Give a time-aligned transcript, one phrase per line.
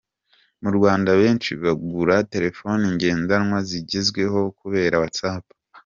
[0.63, 5.45] Mu Rwanda benshi bagura telefoni ngendanwa zigezweho kubera WhatsApp.